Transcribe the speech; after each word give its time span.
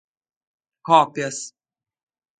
cópias 0.87 1.37